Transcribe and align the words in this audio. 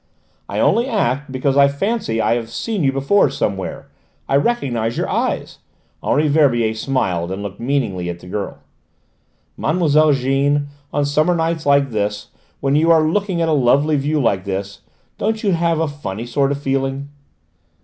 "I 0.49 0.59
only 0.59 0.87
asked 0.87 1.31
because 1.31 1.55
I 1.55 1.67
fancy 1.67 2.19
I 2.19 2.33
have 2.33 2.49
seen 2.49 2.83
you 2.83 2.91
before 2.91 3.29
somewhere. 3.29 3.87
I 4.27 4.35
recognise 4.35 4.97
your 4.97 5.07
eyes!" 5.07 5.59
Henri 6.01 6.27
Verbier 6.27 6.73
smiled, 6.73 7.31
and 7.31 7.43
looked 7.43 7.59
meaningly 7.59 8.09
at 8.09 8.19
the 8.19 8.25
girl. 8.25 8.63
"Mlle. 9.57 10.13
Jeanne, 10.13 10.69
on 10.91 11.05
summer 11.05 11.35
nights 11.35 11.67
like 11.67 11.91
this, 11.91 12.29
when 12.61 12.75
you 12.75 12.89
are 12.89 13.03
looking 13.03 13.43
at 13.43 13.47
a 13.47 13.51
lovely 13.53 13.95
view 13.95 14.19
like 14.19 14.43
this, 14.43 14.81
don't 15.19 15.43
you 15.43 15.51
have 15.51 15.79
a 15.79 15.87
funny 15.87 16.25
sort 16.25 16.51
of 16.51 16.59
feeling?" 16.59 17.09